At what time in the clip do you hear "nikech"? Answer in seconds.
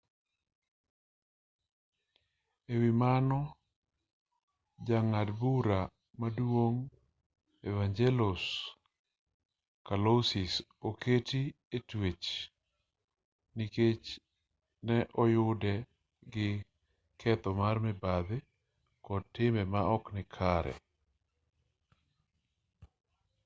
13.57-14.05